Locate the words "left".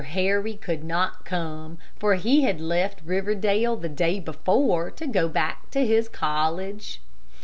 2.59-3.03